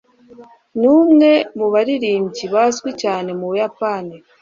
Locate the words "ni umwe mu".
0.79-1.67